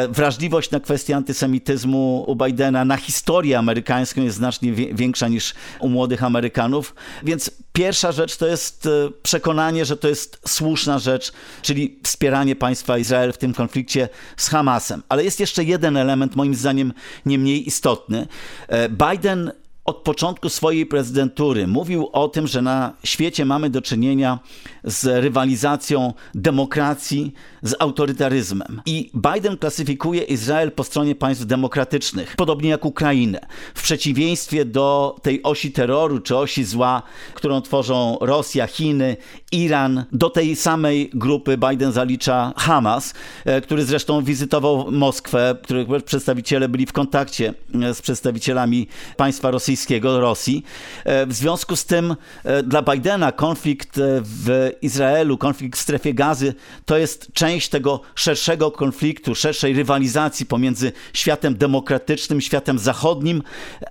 Wrażliwość 0.10 0.72
na 0.72 0.80
kwestię 0.80 1.16
antysemityzmu 1.16 2.26
u 2.28 2.36
Bidena, 2.36 2.86
na 2.86 2.98
historię 2.98 3.58
amerykańską 3.58 4.22
jest 4.22 4.38
znacznie 4.38 4.74
większa 4.74 5.12
większa 5.12 5.28
niż 5.28 5.54
u 5.80 5.90
młodych 5.90 6.24
Amerykanów. 6.24 6.96
Więc 7.24 7.52
pierwsza 7.74 8.12
rzecz 8.12 8.38
to 8.38 8.48
jest 8.48 8.86
e, 8.86 8.90
przekonanie, 9.24 9.86
że 9.86 9.98
to 9.98 10.08
jest 10.08 10.42
słuszna 10.48 11.00
rzecz, 11.00 11.32
czyli 11.62 12.00
wspieranie 12.04 12.56
państwa 12.56 12.98
Izrael 12.98 13.34
w 13.34 13.38
tym 13.38 13.54
konflikcie 13.54 14.10
z 14.38 14.50
Hamasem. 14.50 15.04
Ale 15.10 15.24
jest 15.24 15.40
jeszcze 15.40 15.64
jeden 15.64 15.98
element, 15.98 16.36
moim 16.36 16.56
zdaniem 16.56 16.94
nie 17.26 17.38
mniej 17.38 17.68
istotny. 17.68 18.28
E, 18.68 18.90
Biden 18.90 19.52
od 19.92 19.98
początku 19.98 20.50
swojej 20.50 20.86
prezydentury 20.86 21.68
mówił 21.68 22.10
o 22.12 22.28
tym, 22.28 22.48
że 22.48 22.62
na 22.62 22.94
świecie 23.04 23.46
mamy 23.46 23.70
do 23.70 23.82
czynienia 23.82 24.40
z 24.84 25.24
rywalizacją 25.24 26.14
demokracji 26.36 27.34
z 27.62 27.76
autorytaryzmem. 27.80 28.82
I 28.86 29.12
Biden 29.16 29.58
klasyfikuje 29.58 30.22
Izrael 30.24 30.72
po 30.72 30.84
stronie 30.84 31.16
państw 31.16 31.46
demokratycznych, 31.46 32.36
podobnie 32.36 32.70
jak 32.70 32.86
Ukrainę. 32.86 33.40
W 33.76 33.84
przeciwieństwie 33.84 34.66
do 34.66 35.16
tej 35.22 35.44
osi 35.44 35.72
terroru 35.72 36.20
czy 36.20 36.38
osi 36.38 36.64
zła, 36.64 37.02
którą 37.34 37.62
tworzą 37.62 38.18
Rosja, 38.22 38.68
Chiny, 38.68 39.18
Iran, 39.52 40.06
do 40.12 40.30
tej 40.30 40.56
samej 40.56 41.10
grupy 41.14 41.58
Biden 41.58 41.92
zalicza 41.92 42.54
Hamas, 42.58 43.14
e, 43.46 43.62
który 43.62 43.86
zresztą 43.86 44.24
wizytował 44.24 44.92
Moskwę, 44.92 45.56
których 45.64 45.88
przedstawiciele 46.06 46.70
byli 46.70 46.86
w 46.86 46.94
kontakcie 46.94 47.54
e, 47.84 47.94
z 47.94 48.02
przedstawicielami 48.02 48.88
państwa 49.18 49.52
rosyjskiego, 49.52 49.81
Rosji. 50.02 50.64
E, 51.06 51.26
w 51.26 51.34
związku 51.34 51.76
z 51.76 51.86
tym 51.86 52.16
dla 52.64 52.82
Bidena 52.82 53.32
konflikt 53.32 54.00
w 54.22 54.72
Izraelu, 54.82 55.38
konflikt 55.38 55.80
w 55.80 55.82
strefie 55.82 56.14
gazy 56.14 56.54
to 56.86 56.98
jest 56.98 57.28
część 57.34 57.70
tego 57.70 58.02
szerszego 58.16 58.72
konfliktu, 58.72 59.36
szerszej 59.36 59.74
rywalizacji 59.74 60.46
pomiędzy 60.46 60.92
światem 61.14 61.58
demokratycznym, 61.58 62.42
światem 62.42 62.80
zachodnim, 62.80 63.44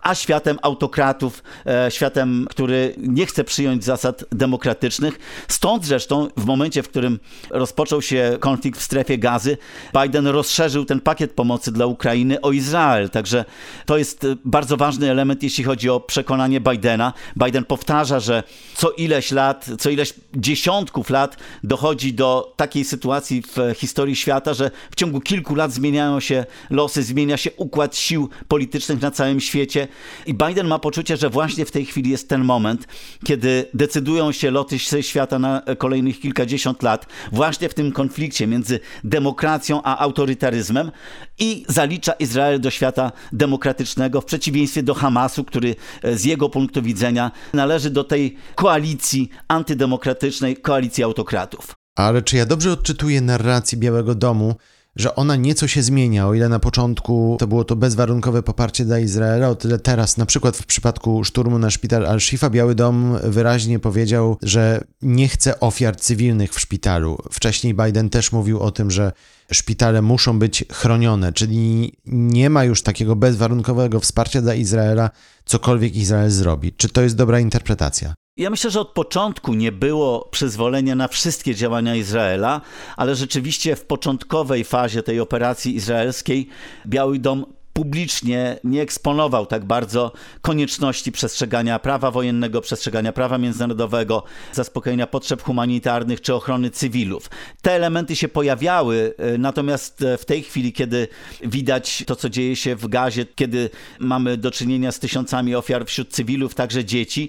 a 0.02 0.14
światem 0.14 0.58
autokratów, 0.62 1.42
e, 1.66 1.90
światem, 1.90 2.46
który 2.50 2.94
nie 2.98 3.26
chce 3.26 3.44
przyjąć 3.44 3.84
zasad 3.84 4.24
demokratycznych. 4.32 5.18
Stąd 5.48 5.84
zresztą 5.84 6.28
w 6.36 6.44
momencie, 6.44 6.82
w 6.82 6.88
którym 6.88 7.18
rozpoczął 7.50 8.02
się 8.02 8.36
konflikt 8.40 8.80
w 8.80 8.82
strefie 8.82 9.18
gazy, 9.18 9.56
Biden 10.02 10.26
rozszerzył 10.26 10.84
ten 10.84 11.00
pakiet 11.00 11.32
pomocy 11.32 11.72
dla 11.72 11.86
Ukrainy 11.86 12.40
o 12.40 12.52
Izrael. 12.52 13.10
Także 13.10 13.44
to 13.86 13.98
jest 13.98 14.24
e, 14.24 14.36
bardzo 14.44 14.76
ważny 14.76 15.10
element, 15.10 15.42
jeśli 15.42 15.64
chodzi 15.64 15.69
o 15.90 16.00
przekonanie 16.00 16.60
Bidena. 16.60 17.12
Biden 17.36 17.64
powtarza, 17.64 18.20
że 18.20 18.42
co 18.74 18.90
ileś 18.90 19.30
lat, 19.30 19.70
co 19.78 19.90
ileś 19.90 20.14
dziesiątków 20.36 21.10
lat 21.10 21.36
dochodzi 21.64 22.14
do 22.14 22.54
takiej 22.56 22.84
sytuacji 22.84 23.42
w 23.42 23.74
historii 23.76 24.16
świata, 24.16 24.54
że 24.54 24.70
w 24.90 24.96
ciągu 24.96 25.20
kilku 25.20 25.54
lat 25.54 25.72
zmieniają 25.72 26.20
się 26.20 26.44
losy, 26.70 27.02
zmienia 27.02 27.36
się 27.36 27.50
układ 27.56 27.96
sił 27.96 28.28
politycznych 28.48 29.02
na 29.02 29.10
całym 29.10 29.40
świecie 29.40 29.88
i 30.26 30.34
Biden 30.34 30.66
ma 30.66 30.78
poczucie, 30.78 31.16
że 31.16 31.30
właśnie 31.30 31.64
w 31.64 31.70
tej 31.70 31.84
chwili 31.86 32.10
jest 32.10 32.28
ten 32.28 32.44
moment, 32.44 32.88
kiedy 33.24 33.66
decydują 33.74 34.32
się 34.32 34.50
loty 34.50 34.78
świata 35.00 35.38
na 35.38 35.62
kolejnych 35.78 36.20
kilkadziesiąt 36.20 36.82
lat, 36.82 37.06
właśnie 37.32 37.68
w 37.68 37.74
tym 37.74 37.92
konflikcie 37.92 38.46
między 38.46 38.80
demokracją 39.04 39.82
a 39.82 39.98
autorytaryzmem 39.98 40.90
i 41.38 41.64
zalicza 41.68 42.12
Izrael 42.12 42.60
do 42.60 42.70
świata 42.70 43.12
demokratycznego 43.32 44.20
w 44.20 44.24
przeciwieństwie 44.24 44.82
do 44.82 44.94
Hamasu, 44.94 45.44
który 45.44 45.59
e, 46.02 46.16
z 46.16 46.24
jego 46.24 46.48
punktu 46.48 46.82
widzenia 46.82 47.30
należy 47.52 47.90
do 47.90 48.04
tej 48.04 48.36
koalicji 48.54 49.30
antydemokratycznej, 49.48 50.56
koalicji 50.56 51.04
autokratów. 51.04 51.74
Ale 51.96 52.22
czy 52.22 52.36
ja 52.36 52.46
dobrze 52.46 52.72
odczytuję 52.72 53.20
narracji 53.20 53.78
Białego 53.78 54.14
Domu, 54.14 54.54
że 54.96 55.14
ona 55.14 55.36
nieco 55.36 55.68
się 55.68 55.82
zmienia, 55.82 56.26
o 56.28 56.34
ile 56.34 56.48
na 56.48 56.58
początku 56.58 57.36
to 57.38 57.46
było 57.46 57.64
to 57.64 57.76
bezwarunkowe 57.76 58.42
poparcie 58.42 58.84
dla 58.84 58.98
Izraela, 58.98 59.48
o 59.48 59.54
tyle 59.54 59.78
teraz, 59.78 60.16
na 60.16 60.26
przykład 60.26 60.56
w 60.56 60.66
przypadku 60.66 61.24
szturmu 61.24 61.58
na 61.58 61.70
szpital 61.70 62.06
Al-Shifa, 62.06 62.50
Biały 62.50 62.74
Dom 62.74 63.18
wyraźnie 63.24 63.78
powiedział, 63.78 64.36
że 64.42 64.84
nie 65.02 65.28
chce 65.28 65.60
ofiar 65.60 65.96
cywilnych 65.96 66.54
w 66.54 66.60
szpitalu. 66.60 67.18
Wcześniej 67.32 67.74
Biden 67.74 68.10
też 68.10 68.32
mówił 68.32 68.60
o 68.60 68.70
tym, 68.70 68.90
że 68.90 69.12
szpitale 69.52 70.02
muszą 70.02 70.38
być 70.38 70.64
chronione, 70.72 71.32
czyli 71.32 71.92
nie 72.06 72.50
ma 72.50 72.64
już 72.64 72.82
takiego 72.82 73.16
bezwarunkowego 73.16 74.00
wsparcia 74.00 74.42
dla 74.42 74.54
Izraela, 74.54 75.10
cokolwiek 75.44 75.96
Izrael 75.96 76.30
zrobi. 76.30 76.72
Czy 76.72 76.88
to 76.88 77.02
jest 77.02 77.16
dobra 77.16 77.40
interpretacja? 77.40 78.14
Ja 78.40 78.50
myślę, 78.50 78.70
że 78.70 78.80
od 78.80 78.88
początku 78.88 79.54
nie 79.54 79.72
było 79.72 80.28
przyzwolenia 80.30 80.94
na 80.94 81.08
wszystkie 81.08 81.54
działania 81.54 81.94
Izraela, 81.94 82.60
ale 82.96 83.14
rzeczywiście 83.14 83.76
w 83.76 83.84
początkowej 83.84 84.64
fazie 84.64 85.02
tej 85.02 85.20
operacji 85.20 85.76
izraelskiej 85.76 86.48
Biały 86.86 87.18
Dom 87.18 87.46
publicznie 87.72 88.58
nie 88.64 88.82
eksponował 88.82 89.46
tak 89.46 89.64
bardzo 89.64 90.12
konieczności 90.40 91.12
przestrzegania 91.12 91.78
prawa 91.78 92.10
wojennego, 92.10 92.60
przestrzegania 92.60 93.12
prawa 93.12 93.38
międzynarodowego, 93.38 94.22
zaspokojenia 94.52 95.06
potrzeb 95.06 95.42
humanitarnych 95.42 96.20
czy 96.20 96.34
ochrony 96.34 96.70
cywilów. 96.70 97.30
Te 97.62 97.72
elementy 97.72 98.16
się 98.16 98.28
pojawiały, 98.28 99.14
e, 99.18 99.38
natomiast 99.38 100.02
e, 100.02 100.18
w 100.18 100.24
tej 100.24 100.42
chwili, 100.42 100.72
kiedy 100.72 101.08
widać 101.40 102.04
to, 102.06 102.16
co 102.16 102.28
dzieje 102.30 102.56
się 102.56 102.76
w 102.76 102.88
Gazie, 102.88 103.26
kiedy 103.26 103.70
mamy 103.98 104.36
do 104.36 104.50
czynienia 104.50 104.92
z 104.92 104.98
tysiącami 104.98 105.54
ofiar 105.54 105.86
wśród 105.86 106.08
cywilów, 106.08 106.54
także 106.54 106.84
dzieci, 106.84 107.28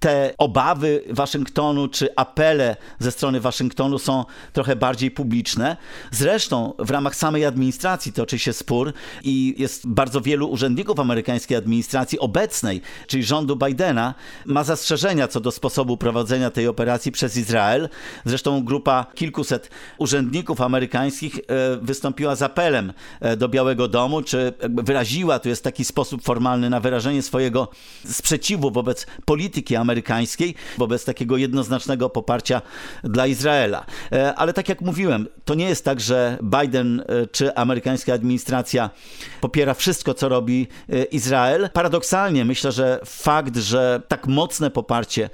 te 0.00 0.34
obawy 0.38 1.04
Waszyngtonu 1.10 1.88
czy 1.88 2.16
apele 2.16 2.76
ze 2.98 3.12
strony 3.12 3.40
Waszyngtonu 3.40 3.98
są 3.98 4.24
trochę 4.52 4.76
bardziej 4.76 5.10
publiczne. 5.10 5.76
Zresztą 6.10 6.74
w 6.78 6.90
ramach 6.90 7.16
samej 7.16 7.44
administracji 7.44 8.12
toczy 8.12 8.38
się 8.38 8.52
spór 8.52 8.92
i 9.24 9.54
jest 9.58 9.86
bardzo 9.86 10.20
wielu 10.20 10.50
urzędników 10.50 11.00
amerykańskiej 11.00 11.56
administracji 11.56 12.18
obecnej, 12.18 12.80
czyli 13.06 13.24
rządu 13.24 13.56
Bidena, 13.56 14.14
ma 14.46 14.64
zastrzeżenia 14.64 15.28
co 15.28 15.40
do 15.40 15.50
sposobu 15.50 15.96
prowadzenia 15.96 16.50
tej 16.50 16.66
operacji 16.68 17.12
przez 17.12 17.36
Izrael. 17.36 17.88
Zresztą 18.24 18.64
grupa 18.64 19.06
kilkuset 19.14 19.70
urzędników 19.98 20.60
amerykańskich 20.60 21.38
e, 21.38 21.40
wystąpiła 21.82 22.36
z 22.36 22.42
apelem 22.42 22.92
e, 23.20 23.36
do 23.36 23.48
Białego 23.48 23.88
Domu, 23.88 24.22
czy 24.22 24.52
wyraziła, 24.60 25.38
to 25.38 25.48
jest 25.48 25.64
taki 25.64 25.84
sposób 25.84 26.22
formalny 26.22 26.70
na 26.70 26.80
wyrażenie 26.80 27.22
swojego 27.22 27.68
sprzeciwu 28.04 28.70
wobec 28.70 29.06
polityki 29.24 29.76
amerykańskiej, 29.76 29.87
wobec 30.78 31.04
takiego 31.04 31.36
jednoznacznego 31.36 32.10
poparcia 32.10 32.62
dla 33.04 33.26
Izraela. 33.26 33.86
E, 34.12 34.34
ale 34.34 34.52
tak 34.52 34.68
jak 34.68 34.80
mówiłem, 34.80 35.28
to 35.44 35.54
nie 35.54 35.68
jest 35.68 35.84
tak, 35.84 36.00
że 36.00 36.38
Biden 36.42 37.04
czy 37.32 37.54
amerykańska 37.54 38.12
administracja 38.12 38.90
popiera 39.40 39.74
wszystko, 39.74 40.14
co 40.14 40.28
robi 40.28 40.66
Izrael. 41.10 41.68
Paradoksalnie 41.72 42.44
myślę, 42.44 42.72
że 42.72 43.00
fakt, 43.04 43.56
że 43.56 44.02
tak 44.08 44.26
mocne 44.26 44.70
poparcie 44.70 45.30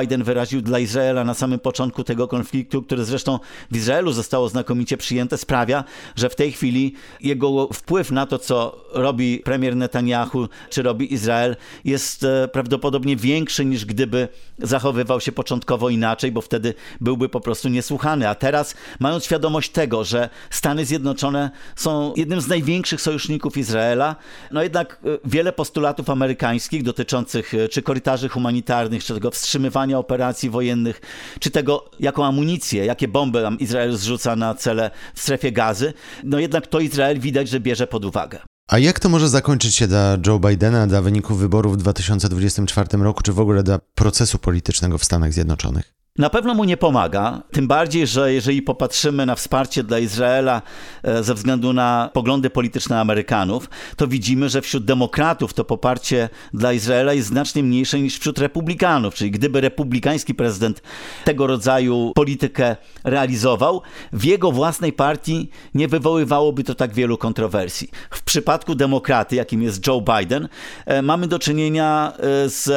Biden 0.00 0.24
wyraził 0.24 0.62
dla 0.62 0.78
Izraela 0.78 1.24
na 1.24 1.34
samym 1.34 1.58
początku 1.58 2.04
tego 2.04 2.28
konfliktu, 2.28 2.82
który 2.82 3.04
zresztą 3.04 3.38
w 3.70 3.76
Izraelu 3.76 4.12
zostało 4.12 4.48
znakomicie 4.48 4.96
przyjęte, 4.96 5.38
sprawia, 5.38 5.84
że 6.16 6.28
w 6.28 6.36
tej 6.36 6.52
chwili 6.52 6.94
jego 7.20 7.68
wpływ 7.72 8.10
na 8.10 8.26
to, 8.26 8.38
co 8.38 8.84
robi 8.92 9.38
premier 9.38 9.76
Netanyahu, 9.76 10.48
czy 10.70 10.82
robi 10.82 11.14
Izrael, 11.14 11.56
jest 11.84 12.24
e, 12.24 12.48
prawdopodobnie 12.48 13.16
większy 13.16 13.64
niż 13.64 13.79
gdyby 13.84 14.28
zachowywał 14.58 15.20
się 15.20 15.32
początkowo 15.32 15.88
inaczej, 15.88 16.32
bo 16.32 16.40
wtedy 16.40 16.74
byłby 17.00 17.28
po 17.28 17.40
prostu 17.40 17.68
niesłuchany. 17.68 18.28
A 18.28 18.34
teraz, 18.34 18.74
mając 19.00 19.24
świadomość 19.24 19.70
tego, 19.70 20.04
że 20.04 20.28
Stany 20.50 20.84
Zjednoczone 20.84 21.50
są 21.76 22.12
jednym 22.16 22.40
z 22.40 22.48
największych 22.48 23.00
sojuszników 23.00 23.56
Izraela, 23.56 24.16
no 24.50 24.62
jednak 24.62 25.00
e, 25.04 25.18
wiele 25.24 25.52
postulatów 25.52 26.10
amerykańskich 26.10 26.82
dotyczących 26.82 27.54
e, 27.54 27.68
czy 27.68 27.82
korytarzy 27.82 28.28
humanitarnych, 28.28 29.04
czy 29.04 29.14
tego 29.14 29.30
wstrzymywania 29.30 29.98
operacji 29.98 30.50
wojennych, 30.50 31.00
czy 31.40 31.50
tego, 31.50 31.90
jaką 32.00 32.24
amunicję, 32.24 32.84
jakie 32.84 33.08
bomby 33.08 33.42
Izrael 33.58 33.96
zrzuca 33.96 34.36
na 34.36 34.54
cele 34.54 34.90
w 35.14 35.20
strefie 35.20 35.52
gazy, 35.52 35.92
no 36.24 36.38
jednak 36.38 36.66
to 36.66 36.80
Izrael 36.80 37.20
widać, 37.20 37.48
że 37.48 37.60
bierze 37.60 37.86
pod 37.86 38.04
uwagę. 38.04 38.49
A 38.70 38.78
jak 38.78 39.00
to 39.00 39.08
może 39.08 39.28
zakończyć 39.28 39.74
się 39.74 39.86
dla 39.88 40.18
Joe 40.26 40.38
Bidena, 40.38 40.86
dla 40.86 41.02
wyników 41.02 41.38
wyborów 41.38 41.74
w 41.74 41.76
2024 41.76 42.98
roku, 42.98 43.22
czy 43.22 43.32
w 43.32 43.40
ogóle 43.40 43.62
dla 43.62 43.78
procesu 43.78 44.38
politycznego 44.38 44.98
w 44.98 45.04
Stanach 45.04 45.32
Zjednoczonych? 45.32 45.99
Na 46.20 46.30
pewno 46.30 46.54
mu 46.54 46.64
nie 46.64 46.76
pomaga, 46.76 47.42
tym 47.50 47.66
bardziej, 47.66 48.06
że 48.06 48.32
jeżeli 48.32 48.62
popatrzymy 48.62 49.26
na 49.26 49.34
wsparcie 49.34 49.84
dla 49.84 49.98
Izraela 49.98 50.62
e, 51.02 51.22
ze 51.22 51.34
względu 51.34 51.72
na 51.72 52.10
poglądy 52.12 52.50
polityczne 52.50 53.00
Amerykanów, 53.00 53.70
to 53.96 54.06
widzimy, 54.06 54.48
że 54.48 54.62
wśród 54.62 54.84
demokratów 54.84 55.54
to 55.54 55.64
poparcie 55.64 56.28
dla 56.54 56.72
Izraela 56.72 57.12
jest 57.12 57.28
znacznie 57.28 57.62
mniejsze 57.62 58.00
niż 58.00 58.18
wśród 58.18 58.38
republikanów. 58.38 59.14
Czyli 59.14 59.30
gdyby 59.30 59.60
republikański 59.60 60.34
prezydent 60.34 60.82
tego 61.24 61.46
rodzaju 61.46 62.12
politykę 62.14 62.76
realizował, 63.04 63.82
w 64.12 64.24
jego 64.24 64.52
własnej 64.52 64.92
partii 64.92 65.50
nie 65.74 65.88
wywoływałoby 65.88 66.64
to 66.64 66.74
tak 66.74 66.94
wielu 66.94 67.18
kontrowersji. 67.18 67.90
W 68.10 68.22
przypadku 68.22 68.74
demokraty, 68.74 69.36
jakim 69.36 69.62
jest 69.62 69.86
Joe 69.86 70.00
Biden, 70.00 70.48
e, 70.86 71.02
mamy 71.02 71.28
do 71.28 71.38
czynienia 71.38 72.12
e, 72.16 72.48
z 72.48 72.68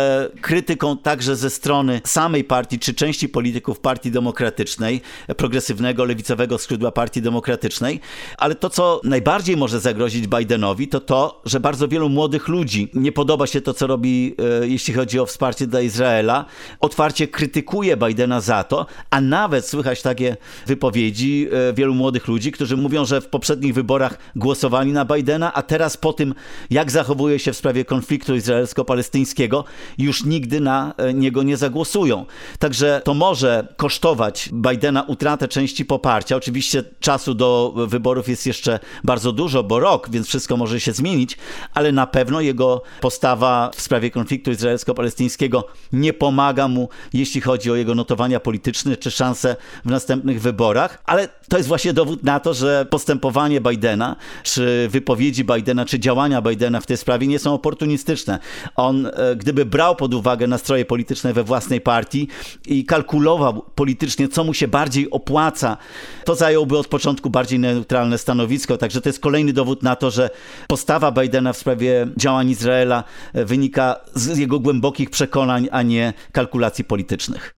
krytyką 0.42 0.98
także 0.98 1.36
ze 1.36 1.50
strony 1.50 2.02
samej 2.06 2.44
partii 2.44 2.80
czy 2.80 2.94
części 2.94 3.33
polityków 3.34 3.80
Partii 3.80 4.12
Demokratycznej, 4.12 5.02
progresywnego, 5.38 6.06
lewicowego 6.06 6.58
skrzydła 6.58 6.92
Partii 6.92 7.22
Demokratycznej, 7.22 8.00
ale 8.38 8.56
to, 8.56 8.70
co 8.70 9.02
najbardziej 9.04 9.58
może 9.58 9.80
zagrozić 9.80 10.28
Bidenowi, 10.28 10.88
to 10.88 11.00
to, 11.00 11.42
że 11.46 11.60
bardzo 11.60 11.88
wielu 11.88 12.10
młodych 12.10 12.48
ludzi 12.48 12.90
nie 12.94 13.12
podoba 13.12 13.48
się 13.48 13.62
to, 13.62 13.74
co 13.74 13.88
robi, 13.88 14.36
e, 14.62 14.68
jeśli 14.68 14.94
chodzi 14.94 15.20
o 15.20 15.26
wsparcie 15.26 15.68
dla 15.68 15.82
Izraela, 15.82 16.46
otwarcie 16.80 17.28
krytykuje 17.28 17.98
Bidena 17.98 18.42
za 18.42 18.64
to, 18.64 18.86
a 19.10 19.22
nawet 19.22 19.68
słychać 19.68 20.02
takie 20.02 20.38
wypowiedzi 20.68 21.48
e, 21.70 21.74
wielu 21.74 21.94
młodych 21.94 22.28
ludzi, 22.28 22.52
którzy 22.52 22.78
mówią, 22.78 23.06
że 23.06 23.22
w 23.22 23.28
poprzednich 23.28 23.74
wyborach 23.74 24.18
głosowali 24.36 24.92
na 24.92 25.06
Bidena, 25.06 25.54
a 25.54 25.62
teraz 25.62 25.98
po 25.98 26.14
tym, 26.14 26.36
jak 26.70 26.92
zachowuje 26.92 27.40
się 27.40 27.54
w 27.54 27.58
sprawie 27.58 27.86
konfliktu 27.86 28.36
izraelsko-palestyńskiego, 28.36 29.64
już 29.98 30.26
nigdy 30.26 30.60
na 30.60 30.94
e, 30.98 31.14
niego 31.14 31.44
nie 31.44 31.58
zagłosują. 31.58 32.26
Także 32.60 33.02
to 33.06 33.13
może 33.14 33.68
kosztować 33.78 34.50
Bidena 34.54 35.04
utratę 35.04 35.48
części 35.48 35.86
poparcia. 35.86 36.36
Oczywiście 36.36 36.84
czasu 37.00 37.34
do 37.34 37.74
wyborów 37.88 38.30
jest 38.30 38.48
jeszcze 38.48 38.80
bardzo 39.04 39.32
dużo, 39.32 39.64
bo 39.64 39.80
rok, 39.80 40.10
więc 40.10 40.28
wszystko 40.28 40.58
może 40.58 40.80
się 40.80 40.92
zmienić, 40.92 41.38
ale 41.74 41.92
na 41.92 42.08
pewno 42.08 42.42
jego 42.42 42.82
postawa 43.02 43.72
w 43.76 43.82
sprawie 43.82 44.12
konfliktu 44.12 44.52
izraelsko-palestyńskiego 44.52 45.64
nie 45.94 46.14
pomaga 46.14 46.68
mu, 46.68 46.90
jeśli 47.14 47.42
chodzi 47.42 47.72
o 47.72 47.76
jego 47.76 47.96
notowania 47.96 48.40
polityczne 48.40 48.98
czy 48.98 49.12
szanse 49.12 49.56
w 49.86 49.90
następnych 49.90 50.42
wyborach. 50.42 51.02
Ale 51.06 51.30
to 51.50 51.58
jest 51.58 51.70
właśnie 51.70 51.94
dowód 51.94 52.24
na 52.24 52.40
to, 52.40 52.54
że 52.54 52.86
postępowanie 52.90 53.62
Bidena, 53.62 54.16
czy 54.44 54.88
wypowiedzi 54.92 55.44
Bidena, 55.44 55.86
czy 55.86 56.00
działania 56.00 56.42
Bidena 56.42 56.80
w 56.82 56.86
tej 56.86 56.98
sprawie 56.98 57.28
nie 57.28 57.40
są 57.40 57.54
oportunistyczne. 57.54 58.40
On, 58.76 59.06
e, 59.06 59.36
gdyby 59.36 59.66
brał 59.66 59.96
pod 59.96 60.14
uwagę 60.14 60.48
nastroje 60.48 60.86
polityczne 60.86 61.34
we 61.34 61.44
własnej 61.44 61.82
partii 61.82 62.28
i 62.66 62.86
kalkulował 62.86 63.03
politycznie, 63.76 64.28
co 64.28 64.44
mu 64.44 64.54
się 64.54 64.68
bardziej 64.68 65.12
opłaca, 65.12 65.78
to 66.26 66.36
zająłby 66.36 66.78
od 66.78 66.88
początku 66.88 67.30
bardziej 67.30 67.60
neutralne 67.60 68.18
stanowisko. 68.18 68.78
Także 68.78 69.02
to 69.02 69.10
jest 69.10 69.20
kolejny 69.20 69.54
dowód 69.54 69.84
na 69.84 69.96
to, 69.96 70.12
że 70.12 70.30
postawa 70.68 71.12
Bidena 71.12 71.54
w 71.54 71.58
sprawie 71.58 72.08
działań 72.18 72.50
Izraela 72.50 73.04
e, 73.34 73.46
wynika 73.46 73.96
z 74.16 74.38
jego 74.38 74.60
głębokich 74.60 75.10
przekonań, 75.10 75.68
a 75.72 75.82
nie 75.82 76.14
kalkulacji 76.32 76.84
politycznych. 76.84 77.56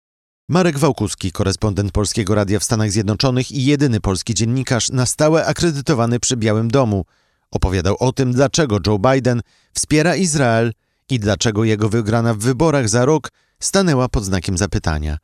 Marek 0.49 0.79
Wałkuski, 0.79 1.31
korespondent 1.31 1.91
Polskiego 1.91 2.35
Radia 2.35 2.59
w 2.59 2.63
Stanach 2.63 2.91
Zjednoczonych 2.91 3.51
i 3.51 3.65
jedyny 3.65 3.99
polski 3.99 4.33
dziennikarz 4.33 4.89
na 4.89 5.05
stałe 5.05 5.45
akredytowany 5.45 6.19
przy 6.19 6.37
Białym 6.37 6.67
Domu, 6.71 7.05
opowiadał 7.51 7.95
o 7.99 8.11
tym, 8.11 8.31
dlaczego 8.31 8.79
Joe 8.87 8.99
Biden 8.99 9.41
wspiera 9.73 10.15
Izrael 10.15 10.73
i 11.09 11.19
dlaczego 11.19 11.63
jego 11.63 11.89
wygrana 11.89 12.33
w 12.33 12.37
wyborach 12.37 12.89
za 12.89 13.05
rok 13.05 13.31
stanęła 13.59 14.09
pod 14.09 14.25
znakiem 14.25 14.57
zapytania. 14.57 15.17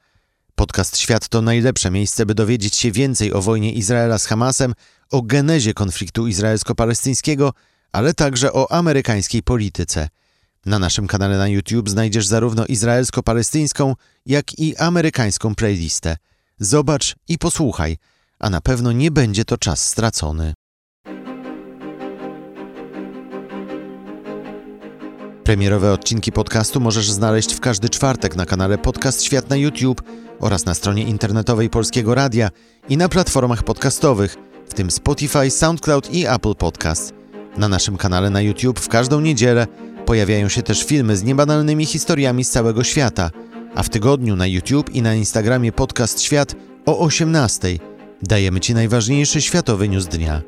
Podcast 0.62 0.98
Świat 0.98 1.28
to 1.28 1.42
najlepsze 1.42 1.92
miejsce, 1.92 2.26
by 2.26 2.36
dowiedzieć 2.36 2.76
się 2.76 2.92
więcej 2.92 3.34
o 3.34 3.42
wojnie 3.42 3.74
Izraela 3.74 4.18
z 4.18 4.26
Hamasem, 4.26 4.74
o 5.12 5.22
genezie 5.22 5.74
konfliktu 5.74 6.28
izraelsko-palestyńskiego, 6.28 7.54
ale 7.92 8.14
także 8.14 8.54
o 8.54 8.72
amerykańskiej 8.72 9.44
polityce. 9.44 10.10
Na 10.66 10.80
naszym 10.80 11.08
kanale 11.08 11.38
na 11.38 11.48
YouTube 11.48 11.90
znajdziesz 11.90 12.28
zarówno 12.28 12.66
izraelsko-palestyńską, 12.66 13.96
jak 14.26 14.60
i 14.60 14.78
amerykańską 14.78 15.56
playlistę. 15.56 16.18
Zobacz 16.60 17.16
i 17.28 17.38
posłuchaj, 17.38 17.98
a 18.40 18.50
na 18.50 18.62
pewno 18.62 18.92
nie 18.92 19.12
będzie 19.12 19.46
to 19.46 19.58
czas 19.58 19.88
stracony. 19.88 20.54
Premierowe 25.52 25.94
odcinki 25.94 26.32
podcastu 26.32 26.80
możesz 26.80 27.12
znaleźć 27.12 27.54
w 27.54 27.60
każdy 27.60 27.90
czwartek 27.90 28.36
na 28.36 28.46
kanale 28.46 28.78
Podcast 28.78 29.24
Świat 29.24 29.50
na 29.50 29.56
YouTube 29.56 30.02
oraz 30.40 30.66
na 30.66 30.74
stronie 30.74 31.04
internetowej 31.04 31.70
Polskiego 31.70 32.16
Radia 32.16 32.50
i 32.90 32.98
na 32.98 33.10
platformach 33.10 33.64
podcastowych, 33.64 34.38
w 34.70 34.74
tym 34.74 34.92
Spotify, 34.92 35.50
SoundCloud 35.50 36.14
i 36.14 36.26
Apple 36.26 36.56
Podcast. 36.56 37.14
Na 37.58 37.68
naszym 37.68 37.98
kanale 37.98 38.30
na 38.30 38.42
YouTube 38.42 38.80
w 38.80 38.88
każdą 38.88 39.22
niedzielę 39.22 39.68
pojawiają 40.06 40.50
się 40.50 40.62
też 40.62 40.86
filmy 40.86 41.18
z 41.18 41.24
niebanalnymi 41.24 41.86
historiami 41.86 42.44
z 42.44 42.50
całego 42.50 42.84
świata, 42.84 43.32
a 43.76 43.84
w 43.84 43.90
tygodniu 43.90 44.36
na 44.36 44.48
YouTube 44.48 44.90
i 44.90 45.02
na 45.02 45.16
Instagramie 45.16 45.72
Podcast 45.72 46.22
Świat 46.22 46.56
o 46.86 47.00
18 47.00 47.78
dajemy 48.22 48.60
Ci 48.60 48.74
najważniejszy 48.74 49.42
światowy 49.42 49.90
news 49.90 50.08
dnia. 50.08 50.42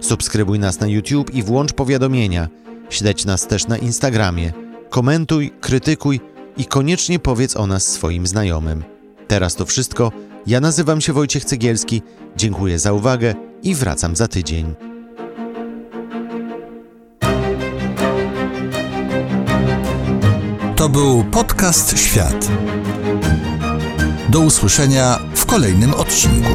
Subskrybuj 0.00 0.58
nas 0.58 0.80
na 0.80 0.86
YouTube 0.86 1.34
i 1.34 1.42
włącz 1.42 1.72
powiadomienia. 1.72 2.48
Śledź 2.90 3.24
nas 3.24 3.46
też 3.46 3.66
na 3.66 3.78
Instagramie. 3.78 4.52
Komentuj, 4.90 5.52
krytykuj 5.60 6.20
i 6.56 6.64
koniecznie 6.64 7.18
powiedz 7.18 7.56
o 7.56 7.66
nas 7.66 7.86
swoim 7.86 8.26
znajomym. 8.26 8.84
Teraz 9.28 9.54
to 9.54 9.66
wszystko. 9.66 10.12
Ja 10.46 10.60
nazywam 10.60 11.00
się 11.00 11.12
Wojciech 11.12 11.44
Cegielski. 11.44 12.02
Dziękuję 12.36 12.78
za 12.78 12.92
uwagę 12.92 13.34
i 13.62 13.74
wracam 13.74 14.16
za 14.16 14.28
tydzień. 14.28 14.74
To 20.76 20.88
był 20.88 21.24
podcast 21.24 21.98
Świat. 21.98 22.48
Do 24.28 24.40
usłyszenia 24.40 25.18
w 25.34 25.46
kolejnym 25.46 25.94
odcinku. 25.94 26.52